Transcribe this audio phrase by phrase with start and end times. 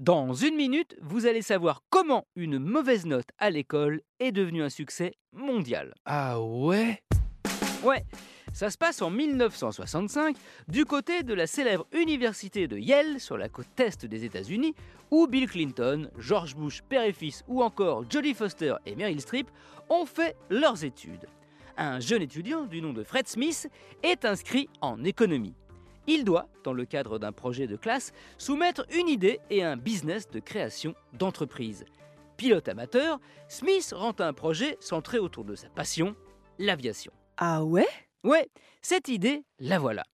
[0.00, 4.70] Dans une minute, vous allez savoir comment une mauvaise note à l'école est devenue un
[4.70, 5.92] succès mondial.
[6.06, 7.02] Ah ouais?
[7.84, 8.06] Ouais,
[8.54, 13.50] ça se passe en 1965 du côté de la célèbre université de Yale sur la
[13.50, 14.74] côte est des États-Unis
[15.10, 19.50] où Bill Clinton, George Bush père et fils ou encore Jodie Foster et Meryl Streep
[19.90, 21.26] ont fait leurs études.
[21.76, 23.68] Un jeune étudiant du nom de Fred Smith
[24.02, 25.56] est inscrit en économie.
[26.06, 30.28] Il doit, dans le cadre d'un projet de classe, soumettre une idée et un business
[30.30, 31.84] de création d'entreprise.
[32.36, 36.16] Pilote amateur, Smith rend un projet centré autour de sa passion,
[36.58, 37.12] l'aviation.
[37.36, 37.88] Ah ouais?
[38.24, 38.48] Ouais,
[38.82, 40.04] cette idée, la voilà.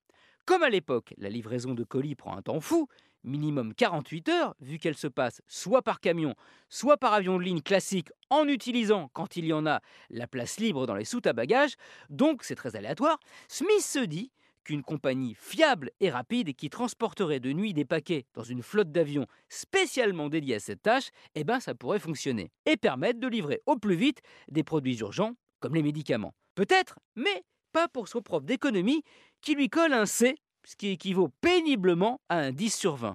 [0.45, 2.89] Comme à l'époque, la livraison de colis prend un temps fou,
[3.25, 6.35] minimum 48 heures, vu qu'elle se passe soit par camion,
[6.69, 10.59] soit par avion de ligne classique, en utilisant, quand il y en a, la place
[10.59, 11.75] libre dans les soutes à bagages,
[12.11, 14.31] donc c'est très aléatoire, Smith se dit
[14.67, 19.27] qu'une compagnie fiable et rapide qui transporterait de nuit des paquets dans une flotte d'avions
[19.49, 23.77] spécialement dédiée à cette tâche, eh ben ça pourrait fonctionner et permettre de livrer au
[23.77, 26.35] plus vite des produits urgents comme les médicaments.
[26.57, 29.05] Peut-être, mais pas pour son prof d'économie
[29.41, 33.15] qui lui colle un C, ce qui équivaut péniblement à un 10 sur 20.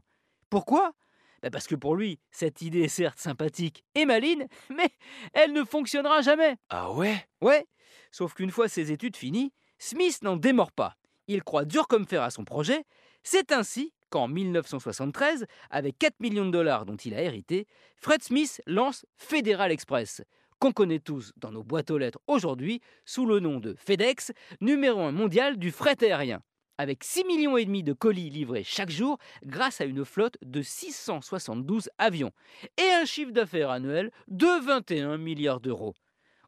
[0.50, 0.94] Pourquoi?
[1.42, 4.90] Ben Parce que pour lui, cette idée est certes sympathique et maline, mais
[5.34, 6.56] elle ne fonctionnera jamais.
[6.70, 7.28] Ah ouais?
[7.42, 7.66] Ouais,
[8.10, 10.96] sauf qu'une fois ses études finies, Smith n'en démord pas
[11.28, 12.84] il croit dur comme fer à son projet.
[13.24, 18.62] C'est ainsi qu'en 1973, avec 4 millions de dollars dont il a hérité, Fred Smith
[18.68, 20.22] lance Federal Express,
[20.60, 25.00] qu'on connaît tous dans nos boîtes aux lettres aujourd'hui sous le nom de FedEx, numéro
[25.02, 26.42] 1 mondial du fret aérien.
[26.78, 30.62] Avec 6 millions et demi de colis livrés chaque jour grâce à une flotte de
[30.62, 32.32] 672 avions
[32.78, 35.94] et un chiffre d'affaires annuel de 21 milliards d'euros.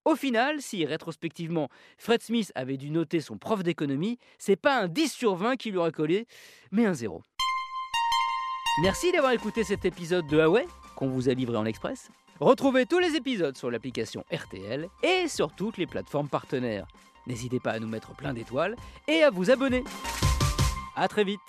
[0.06, 4.88] Au final, si rétrospectivement Fred Smith avait dû noter son prof d'économie, c'est pas un
[4.88, 6.28] 10 sur 20 qui lui aurait collé,
[6.72, 7.22] mais un 0.
[8.81, 10.66] Merci d'avoir écouté cet épisode de Huawei
[10.97, 12.09] qu'on vous a livré en express.
[12.40, 16.88] Retrouvez tous les épisodes sur l'application RTL et sur toutes les plateformes partenaires.
[17.25, 18.75] N'hésitez pas à nous mettre plein d'étoiles
[19.08, 19.84] et à vous abonner.
[20.96, 21.40] A très vite